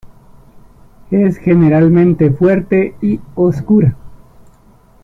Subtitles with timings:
[1.11, 3.95] Es generalmente fuerte y oscura.